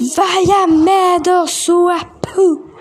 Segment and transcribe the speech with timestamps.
[0.00, 2.71] Vaja medo oss, Swapoo!